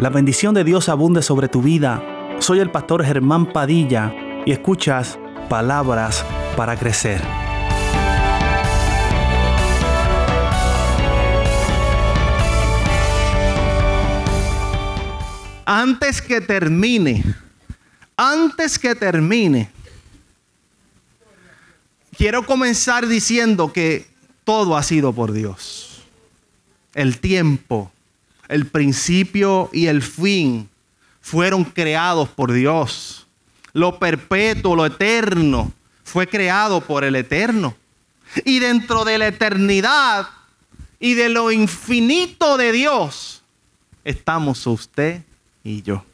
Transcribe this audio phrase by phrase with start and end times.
[0.00, 2.02] La bendición de Dios abunde sobre tu vida.
[2.40, 4.12] Soy el pastor Germán Padilla
[4.44, 5.18] y escuchas
[5.48, 6.24] palabras
[6.56, 7.22] para crecer.
[15.64, 17.24] Antes que termine,
[18.16, 19.70] antes que termine,
[22.18, 24.08] quiero comenzar diciendo que
[24.42, 26.02] todo ha sido por Dios.
[26.94, 27.93] El tiempo,
[28.48, 30.68] el principio y el fin
[31.20, 33.26] fueron creados por Dios.
[33.72, 35.72] Lo perpetuo, lo eterno,
[36.04, 37.74] fue creado por el eterno.
[38.44, 40.28] Y dentro de la eternidad
[41.00, 43.42] y de lo infinito de Dios,
[44.04, 45.22] estamos usted
[45.62, 46.04] y yo.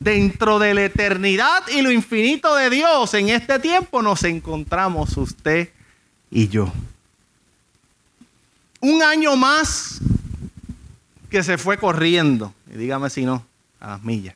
[0.00, 5.70] Dentro de la eternidad y lo infinito de Dios, en este tiempo nos encontramos usted
[6.30, 6.72] y yo.
[8.80, 10.00] Un año más
[11.30, 12.54] que se fue corriendo.
[12.72, 13.44] Y dígame si no,
[13.80, 14.34] a las millas.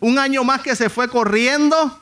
[0.00, 2.00] Un año más que se fue corriendo.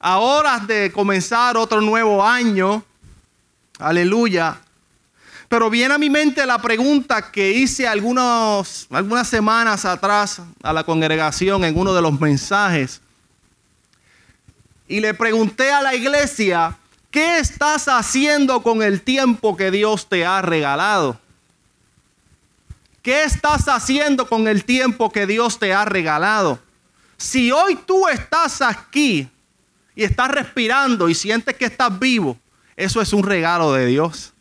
[0.00, 2.84] A horas de comenzar otro nuevo año.
[3.78, 4.60] Aleluya.
[5.48, 10.84] Pero viene a mi mente la pregunta que hice algunos, algunas semanas atrás a la
[10.84, 13.00] congregación en uno de los mensajes.
[14.86, 16.76] Y le pregunté a la iglesia,
[17.10, 21.18] ¿qué estás haciendo con el tiempo que Dios te ha regalado?
[23.02, 26.58] ¿Qué estás haciendo con el tiempo que Dios te ha regalado?
[27.16, 29.28] Si hoy tú estás aquí
[29.94, 32.38] y estás respirando y sientes que estás vivo,
[32.76, 34.32] eso es un regalo de Dios.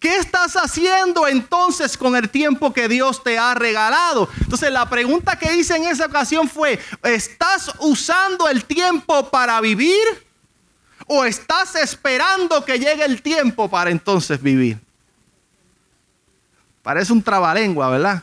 [0.00, 4.28] ¿Qué estás haciendo entonces con el tiempo que Dios te ha regalado?
[4.40, 10.26] Entonces la pregunta que hice en esa ocasión fue, ¿estás usando el tiempo para vivir
[11.06, 14.85] o estás esperando que llegue el tiempo para entonces vivir?
[16.86, 18.22] Parece un trabalengua, ¿verdad?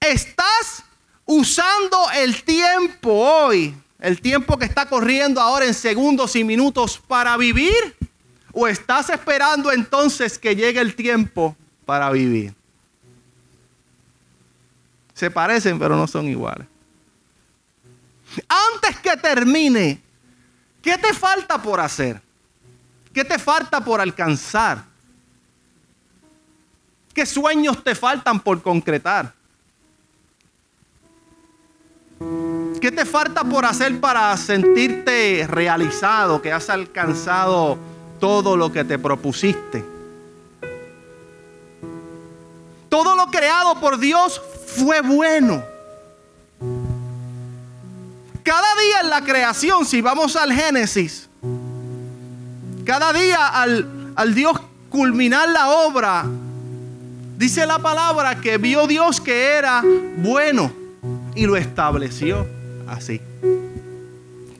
[0.00, 0.82] ¿Estás
[1.24, 7.36] usando el tiempo hoy, el tiempo que está corriendo ahora en segundos y minutos para
[7.36, 7.96] vivir?
[8.52, 12.52] ¿O estás esperando entonces que llegue el tiempo para vivir?
[15.14, 16.66] Se parecen, pero no son iguales.
[18.48, 20.02] Antes que termine,
[20.82, 22.20] ¿qué te falta por hacer?
[23.14, 24.87] ¿Qué te falta por alcanzar?
[27.18, 29.34] ¿Qué sueños te faltan por concretar?
[32.80, 37.76] ¿Qué te falta por hacer para sentirte realizado, que has alcanzado
[38.20, 39.84] todo lo que te propusiste?
[42.88, 44.40] Todo lo creado por Dios
[44.76, 45.64] fue bueno.
[48.44, 51.28] Cada día en la creación, si vamos al Génesis,
[52.84, 56.24] cada día al, al Dios culminar la obra,
[57.38, 59.80] Dice la palabra que vio Dios que era
[60.16, 60.72] bueno
[61.36, 62.44] y lo estableció
[62.88, 63.20] así.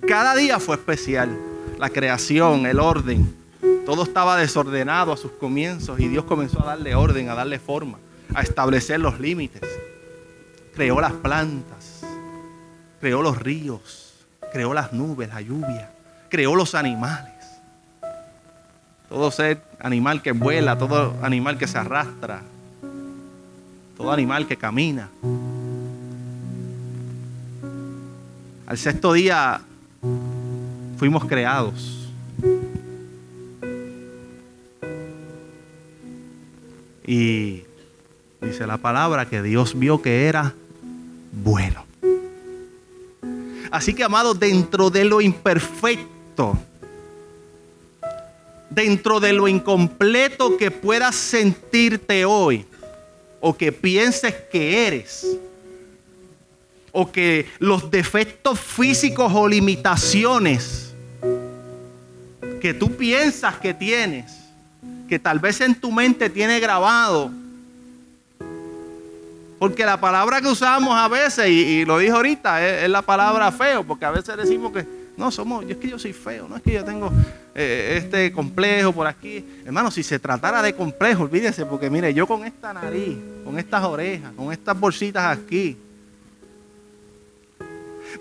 [0.06, 1.36] Cada día fue especial.
[1.76, 3.34] La creación, el orden.
[3.84, 7.98] Todo estaba desordenado a sus comienzos y Dios comenzó a darle orden, a darle forma,
[8.32, 9.62] a establecer los límites.
[10.72, 12.02] Creó las plantas,
[13.00, 15.90] creó los ríos, creó las nubes, la lluvia,
[16.28, 17.34] creó los animales.
[19.08, 22.42] Todo ser animal que vuela, todo animal que se arrastra,
[23.98, 25.10] todo animal que camina.
[28.64, 29.60] Al sexto día
[30.96, 32.08] fuimos creados.
[37.04, 37.64] Y
[38.40, 40.54] dice la palabra que Dios vio que era
[41.32, 41.84] bueno.
[43.72, 46.56] Así que, amado, dentro de lo imperfecto,
[48.70, 52.64] dentro de lo incompleto que puedas sentirte hoy,
[53.40, 55.26] o que pienses que eres,
[56.92, 60.94] o que los defectos físicos o limitaciones
[62.60, 64.32] que tú piensas que tienes,
[65.08, 67.30] que tal vez en tu mente tiene grabado,
[69.58, 73.84] porque la palabra que usamos a veces, y, lo dije ahorita, es, la palabra feo,
[73.84, 74.86] porque a veces decimos que
[75.16, 77.10] no somos, es que yo soy feo, no es que yo tengo
[77.60, 79.44] eh, este complejo por aquí.
[79.64, 83.82] Hermano, si se tratara de complejo, olvídese, porque mire, yo con esta nariz, con estas
[83.82, 85.76] orejas, con estas bolsitas aquí.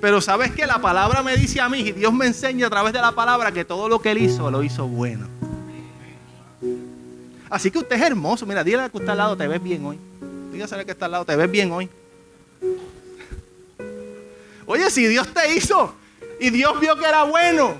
[0.01, 2.93] Pero sabes que la palabra me dice a mí, y Dios me enseña a través
[2.93, 5.27] de la palabra que todo lo que Él hizo, lo hizo bueno.
[7.47, 8.43] Así que usted es hermoso.
[8.47, 9.99] Mira, dile al que está al lado, te ves bien hoy.
[10.51, 11.87] Dígase al que está al lado, te ves bien hoy.
[14.65, 15.93] Oye, si Dios te hizo
[16.39, 17.75] y Dios vio que era bueno.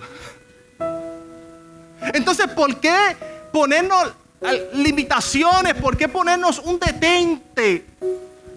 [2.13, 2.95] Entonces, ¿por qué
[3.51, 4.13] ponernos
[4.73, 5.73] limitaciones?
[5.75, 7.85] ¿Por qué ponernos un detente?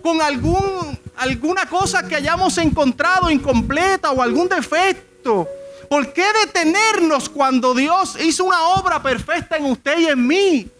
[0.02, 5.48] con algún, alguna cosa que hayamos encontrado incompleta o algún defecto.
[5.88, 10.70] ¿Por qué detenernos cuando Dios hizo una obra perfecta en usted y en mí?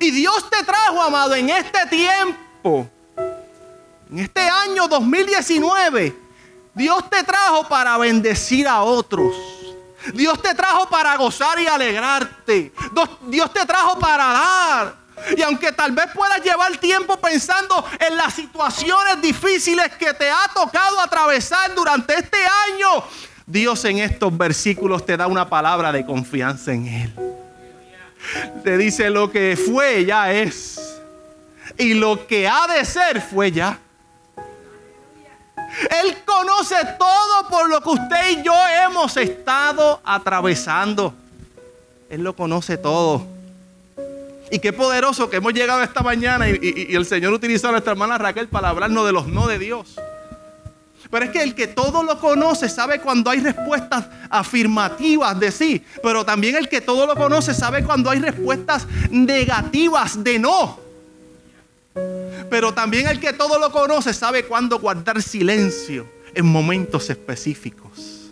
[0.00, 2.88] Y Dios te trajo, amado, en este tiempo,
[4.10, 6.16] en este año 2019,
[6.74, 9.34] Dios te trajo para bendecir a otros.
[10.14, 12.72] Dios te trajo para gozar y alegrarte.
[13.22, 15.02] Dios te trajo para dar.
[15.36, 20.50] Y aunque tal vez puedas llevar tiempo pensando en las situaciones difíciles que te ha
[20.54, 23.04] tocado atravesar durante este año,
[23.46, 27.14] Dios en estos versículos te da una palabra de confianza en Él.
[28.64, 30.80] Te dice lo que fue ya es.
[31.78, 33.78] Y lo que ha de ser fue ya.
[36.02, 38.54] Él conoce todo por lo que usted y yo
[38.84, 41.14] hemos estado atravesando.
[42.10, 43.26] Él lo conoce todo.
[44.50, 48.18] Y qué poderoso que hemos llegado esta mañana y, el Señor utilizó a nuestra hermana
[48.18, 49.96] Raquel para hablarnos de los no de Dios.
[51.10, 55.82] Pero es que el que todo lo conoce sabe cuando hay respuestas afirmativas de sí.
[56.02, 60.81] Pero también el que todo lo conoce sabe cuando hay respuestas negativas de no.
[61.94, 68.30] Pero también el que todo lo conoce sabe cuándo guardar silencio en momentos específicos.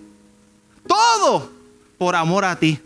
[0.87, 1.51] Todo
[1.99, 2.81] por amor a ti.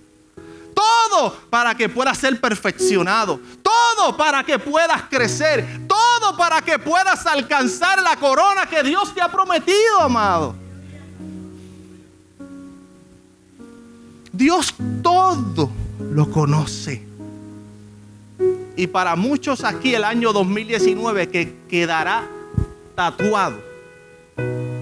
[0.74, 3.40] Todo para que puedas ser perfeccionado.
[3.62, 5.86] Todo para que puedas crecer.
[5.86, 10.56] Todo para que puedas alcanzar la corona que Dios te ha prometido, amado.
[14.32, 17.13] Dios todo lo conoce.
[18.76, 22.26] Y para muchos aquí el año 2019 que quedará
[22.94, 23.60] tatuado,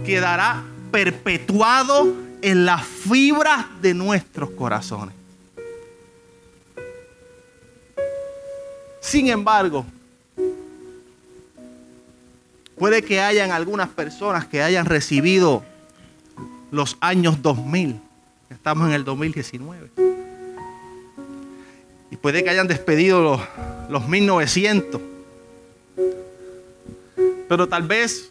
[0.04, 5.14] quedará perpetuado en las fibras de nuestros corazones.
[9.00, 9.84] Sin embargo,
[12.78, 15.64] puede que hayan algunas personas que hayan recibido
[16.70, 18.00] los años 2000.
[18.48, 20.11] Estamos en el 2019.
[22.22, 23.40] Puede que hayan despedido los,
[23.90, 25.00] los 1900.
[27.48, 28.30] Pero tal vez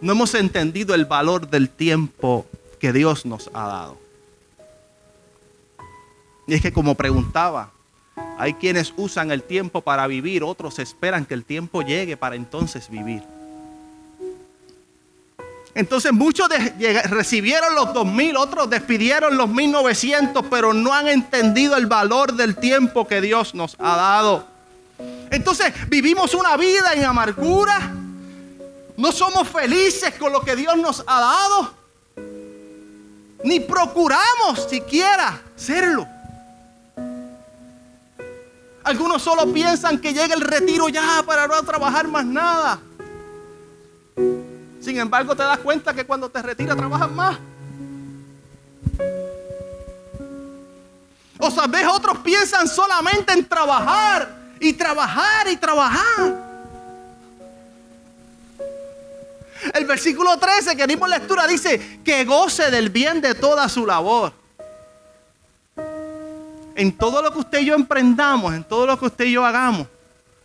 [0.00, 2.46] no hemos entendido el valor del tiempo
[2.78, 3.98] que Dios nos ha dado.
[6.46, 7.72] Y es que como preguntaba,
[8.38, 12.90] hay quienes usan el tiempo para vivir, otros esperan que el tiempo llegue para entonces
[12.90, 13.22] vivir.
[15.74, 16.48] Entonces muchos
[17.10, 23.08] recibieron los 2000, otros despidieron los 1900, pero no han entendido el valor del tiempo
[23.08, 24.46] que Dios nos ha dado.
[25.30, 27.92] Entonces vivimos una vida en amargura.
[28.96, 31.74] No somos felices con lo que Dios nos ha dado.
[33.42, 36.06] Ni procuramos siquiera serlo.
[38.84, 42.78] Algunos solo piensan que llega el retiro ya para no trabajar más nada.
[44.84, 47.38] Sin embargo, te das cuenta que cuando te retiras trabajas más.
[51.38, 54.28] O sabes, otros piensan solamente en trabajar
[54.60, 56.44] y trabajar y trabajar.
[59.72, 64.32] El versículo 13 que dimos lectura dice que goce del bien de toda su labor
[66.76, 69.44] en todo lo que usted y yo emprendamos, en todo lo que usted y yo
[69.44, 69.86] hagamos,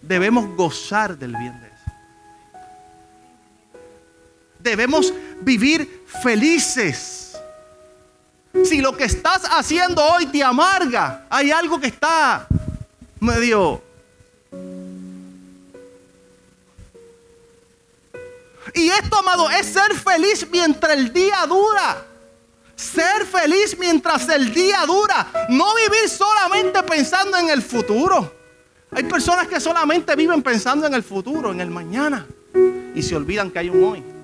[0.02, 1.69] debemos gozar del bien de.
[4.60, 7.38] Debemos vivir felices.
[8.66, 12.48] Si lo que estás haciendo hoy te amarga, hay algo que está
[13.20, 13.84] medio...
[18.74, 22.06] Y esto, amado, es ser feliz mientras el día dura.
[22.76, 25.48] Ser feliz mientras el día dura.
[25.50, 28.32] No vivir solamente pensando en el futuro.
[28.92, 32.28] Hay personas que solamente viven pensando en el futuro, en el mañana.
[32.94, 34.19] Y se olvidan que hay un hoy.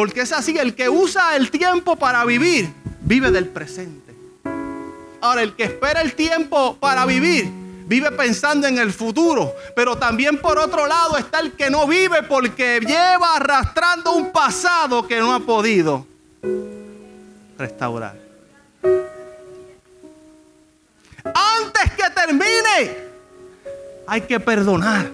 [0.00, 4.14] Porque es así, el que usa el tiempo para vivir, vive del presente.
[5.20, 7.50] Ahora, el que espera el tiempo para vivir,
[7.84, 9.52] vive pensando en el futuro.
[9.76, 15.06] Pero también por otro lado está el que no vive porque lleva arrastrando un pasado
[15.06, 16.06] que no ha podido
[17.58, 18.16] restaurar.
[21.24, 22.96] Antes que termine,
[24.06, 25.10] hay que perdonar.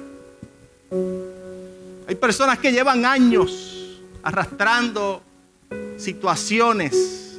[2.06, 3.75] Hay personas que llevan años
[4.26, 5.22] arrastrando
[5.98, 7.38] situaciones.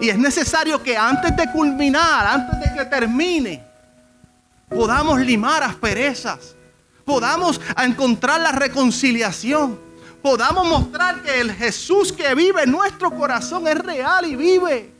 [0.00, 3.64] Y es necesario que antes de culminar, antes de que termine,
[4.68, 6.54] podamos limar asperezas.
[7.04, 9.86] Podamos encontrar la reconciliación
[10.26, 14.92] podamos mostrar que el Jesús que vive en nuestro corazón es real y vive.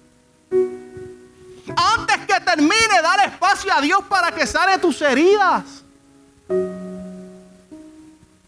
[1.77, 5.83] Antes que termine, dar espacio a Dios para que sane tus heridas.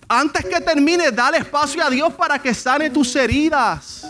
[0.09, 4.07] Antes que termine, dale espacio a Dios para que sane tus heridas.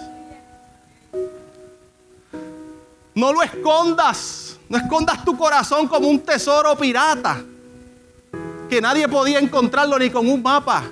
[3.14, 4.56] No lo escondas.
[4.68, 7.42] No escondas tu corazón como un tesoro pirata.
[8.70, 10.84] Que nadie podía encontrarlo ni con un mapa.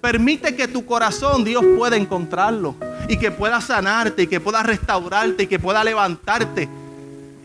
[0.00, 2.76] Permite que tu corazón Dios pueda encontrarlo.
[3.08, 4.22] Y que pueda sanarte.
[4.22, 5.42] Y que pueda restaurarte.
[5.42, 6.68] Y que pueda levantarte.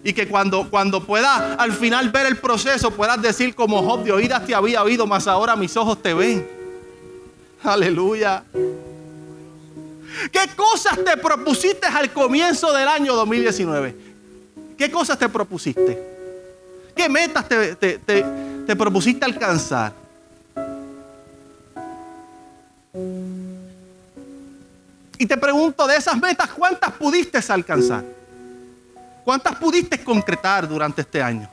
[0.04, 4.12] Y que cuando, cuando pueda al final ver el proceso puedas decir como Job de
[4.12, 6.61] oídas te había oído, mas ahora mis ojos te ven.
[7.64, 8.44] Aleluya.
[10.32, 13.96] ¿Qué cosas te propusiste al comienzo del año 2019?
[14.78, 16.12] ¿Qué cosas te propusiste?
[16.96, 19.94] ¿Qué metas te, propusiste alcanzar?
[25.18, 28.04] Y te pregunto, de esas metas, ¿cuántas pudiste alcanzar?
[29.24, 31.48] ¿Cuántas pudiste concretar durante este año?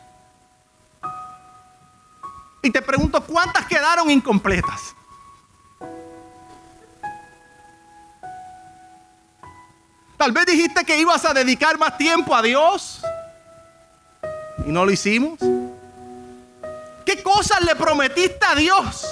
[2.63, 4.95] Y te pregunto, ¿cuántas quedaron incompletas?
[10.19, 13.01] Tal vez dijiste que ibas a dedicar más tiempo a Dios
[14.67, 15.39] y no lo hicimos?
[17.07, 19.07] ¿Qué cosas le prometiste a Dios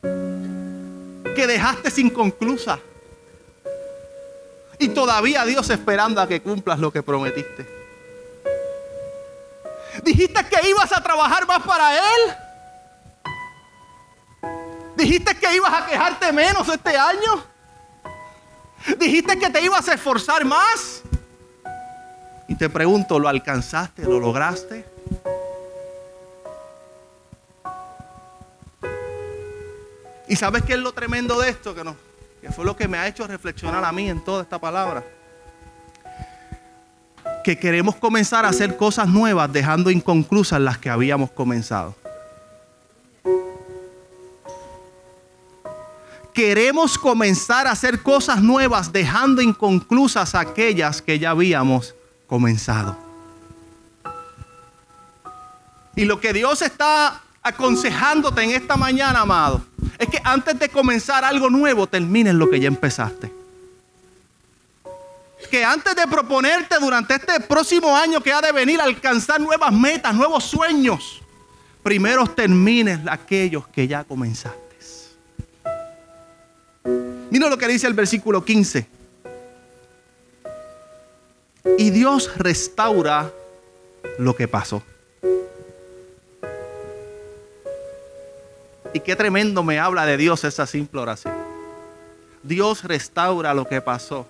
[0.00, 2.80] que dejaste inconclusa?
[4.78, 7.68] Y todavía Dios esperando a que cumplas lo que prometiste.
[10.02, 12.36] Dijiste que ibas a trabajar más para Él.
[14.96, 17.49] Dijiste que ibas a quejarte menos este año.
[18.98, 21.02] Dijiste que te ibas a esforzar más.
[22.48, 24.02] Y te pregunto, ¿lo alcanzaste?
[24.02, 24.84] ¿Lo lograste?
[30.26, 31.74] ¿Y sabes qué es lo tremendo de esto?
[31.74, 31.96] Que, no,
[32.40, 35.04] que fue lo que me ha hecho reflexionar a mí en toda esta palabra.
[37.44, 41.99] Que queremos comenzar a hacer cosas nuevas dejando inconclusas las que habíamos comenzado.
[46.40, 51.94] Queremos comenzar a hacer cosas nuevas dejando inconclusas aquellas que ya habíamos
[52.26, 52.96] comenzado.
[55.94, 59.60] Y lo que Dios está aconsejándote en esta mañana, amado,
[59.98, 63.30] es que antes de comenzar algo nuevo, termines lo que ya empezaste.
[65.50, 70.14] Que antes de proponerte durante este próximo año que ha de venir alcanzar nuevas metas,
[70.14, 71.20] nuevos sueños,
[71.82, 74.69] primero termines aquellos que ya comenzaste.
[77.30, 79.00] Mira lo que dice el versículo 15
[81.78, 83.32] y Dios restaura
[84.18, 84.82] lo que pasó.
[88.92, 91.34] Y qué tremendo me habla de Dios esa simple oración.
[92.42, 94.26] Dios restaura lo que pasó.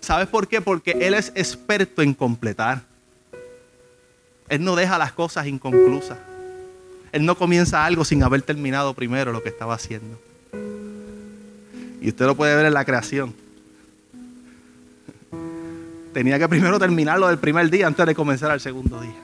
[0.00, 0.60] ¿Sabes por qué?
[0.60, 2.82] Porque Él es experto en completar.
[4.48, 6.18] Él no deja las cosas inconclusas.
[7.12, 10.18] Él no comienza algo sin haber terminado primero lo que estaba haciendo.
[12.00, 13.34] Y usted lo puede ver en la creación
[16.18, 19.14] tenía que primero terminarlo del primer día antes de comenzar el segundo día.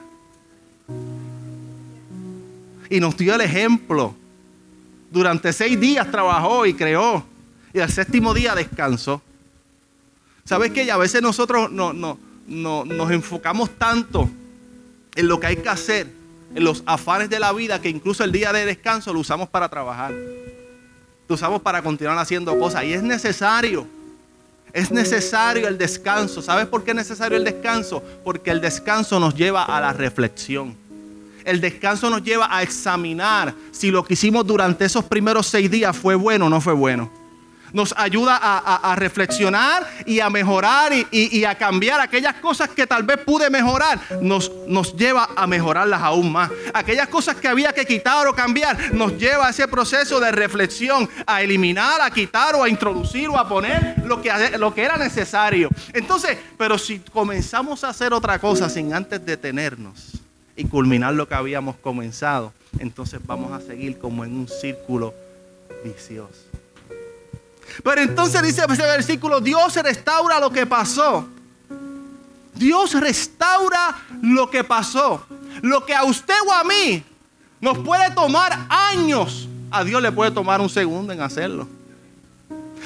[2.89, 4.15] Y nos dio el ejemplo.
[5.11, 7.25] Durante seis días trabajó y creó.
[7.73, 9.21] Y al séptimo día descansó.
[10.45, 10.89] ¿Sabes qué?
[10.89, 12.17] a veces nosotros no, no,
[12.47, 14.29] nos enfocamos tanto
[15.15, 16.07] en lo que hay que hacer,
[16.55, 19.67] en los afanes de la vida, que incluso el día de descanso lo usamos para
[19.67, 20.13] trabajar.
[21.27, 22.83] Lo usamos para continuar haciendo cosas.
[22.83, 23.87] Y es necesario.
[24.73, 26.41] Es necesario el descanso.
[26.41, 28.03] ¿Sabes por qué es necesario el descanso?
[28.23, 30.75] Porque el descanso nos lleva a la reflexión.
[31.43, 35.95] El descanso nos lleva a examinar si lo que hicimos durante esos primeros seis días
[35.95, 37.24] fue bueno o no fue bueno
[37.75, 43.17] nos ayuda a, reflexionar y a mejorar y, a cambiar aquellas cosas que tal vez
[43.17, 44.49] pude mejorar, nos,
[44.95, 46.49] lleva a mejorarlas aún más.
[46.73, 51.09] Aquellas cosas que había que quitar o cambiar, nos lleva a ese proceso de reflexión,
[51.27, 55.69] a eliminar, a quitar o a introducir o a poner lo que era necesario.
[55.91, 60.13] Entonces, pero si comenzamos a hacer otra cosa sin antes detenernos
[60.55, 65.13] y culminar lo que habíamos comenzado, entonces vamos a seguir como en un círculo
[65.83, 66.54] vicioso.
[67.83, 71.27] Pero entonces dice ese versículo, Dios restaura lo que pasó.
[72.53, 75.25] Dios restaura lo que pasó.
[75.61, 77.03] Lo que a usted o a mí
[77.59, 81.67] nos puede tomar años, a Dios le puede tomar un segundo en hacerlo.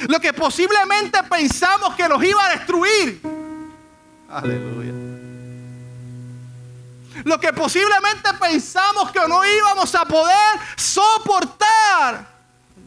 [0.07, 3.21] Lo que posiblemente pensamos que nos iba a destruir.
[4.29, 4.93] Aleluya.
[7.25, 12.38] Lo que posiblemente pensamos que no íbamos a poder soportar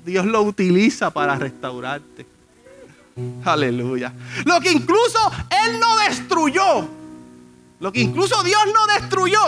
[0.05, 2.27] Dios lo utiliza para restaurarte.
[3.45, 4.13] Aleluya.
[4.45, 5.19] Lo que incluso
[5.65, 6.89] Él no destruyó,
[7.81, 9.41] lo que incluso Dios no destruyó,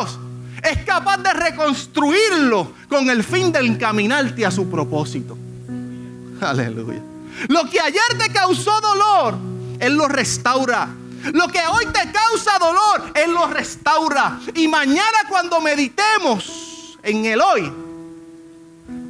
[0.63, 5.37] es capaz de reconstruirlo con el fin de encaminarte a su propósito.
[6.41, 7.03] Aleluya.
[7.49, 9.35] Lo que ayer te causó dolor,
[9.81, 10.89] Él lo restaura.
[11.33, 14.39] Lo que hoy te causa dolor, Él lo restaura.
[14.55, 17.73] Y mañana cuando meditemos en el hoy,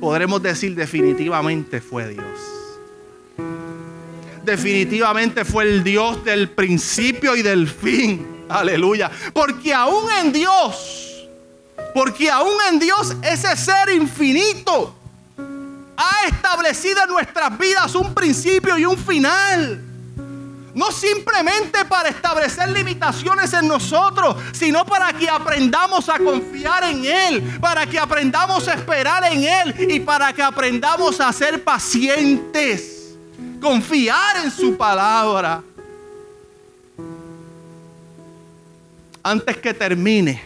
[0.05, 2.39] podremos decir definitivamente fue Dios.
[4.45, 8.45] Definitivamente fue el Dios del principio y del fin.
[8.51, 9.11] Aleluya.
[9.33, 11.27] Porque aún en Dios,
[11.95, 14.95] porque aún en Dios ese ser infinito
[15.97, 19.83] ha establecido en nuestras vidas un principio y un final.
[20.75, 27.59] No simplemente para establecer limitaciones en nosotros, sino para que aprendamos a confiar en Él,
[27.61, 33.15] para que aprendamos a esperar en Él y para que aprendamos a ser pacientes,
[33.61, 35.63] confiar en su palabra.
[39.23, 40.43] Antes que termine,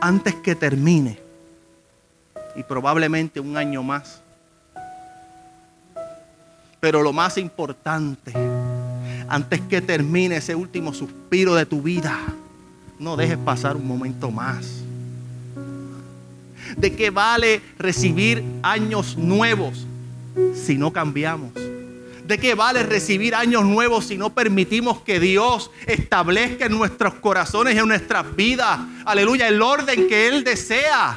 [0.00, 1.18] antes que termine,
[2.54, 4.21] y probablemente un año más,
[6.82, 8.32] pero lo más importante,
[9.28, 12.18] antes que termine ese último suspiro de tu vida,
[12.98, 14.82] no dejes pasar un momento más.
[16.76, 19.86] ¿De qué vale recibir años nuevos
[20.56, 21.52] si no cambiamos?
[22.26, 27.76] ¿De qué vale recibir años nuevos si no permitimos que Dios establezca en nuestros corazones
[27.76, 31.16] y en nuestras vidas, aleluya, el orden que Él desea?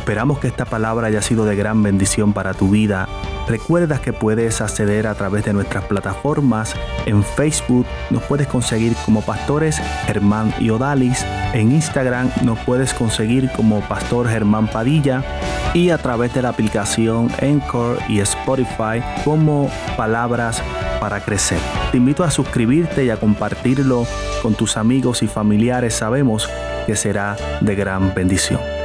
[0.00, 3.06] Esperamos que esta palabra haya sido de gran bendición para tu vida.
[3.46, 6.74] Recuerda que puedes acceder a través de nuestras plataformas.
[7.04, 9.76] En Facebook nos puedes conseguir como pastores
[10.06, 11.24] Germán y Odalis.
[11.52, 15.22] En Instagram nos puedes conseguir como Pastor Germán Padilla.
[15.74, 20.62] Y a través de la aplicación Encore y Spotify como Palabras
[20.98, 21.60] para Crecer.
[21.92, 24.06] Te invito a suscribirte y a compartirlo
[24.40, 25.92] con tus amigos y familiares.
[25.92, 26.48] Sabemos
[26.86, 28.79] que será de gran bendición.